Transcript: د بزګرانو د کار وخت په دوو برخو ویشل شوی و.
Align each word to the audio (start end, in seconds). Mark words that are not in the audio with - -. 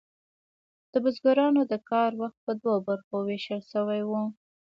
د 0.91 0.93
بزګرانو 1.03 1.61
د 1.71 1.73
کار 1.89 2.11
وخت 2.21 2.37
په 2.45 2.51
دوو 2.61 2.75
برخو 2.87 3.15
ویشل 3.27 3.61
شوی 3.71 4.01
و. 4.09 4.11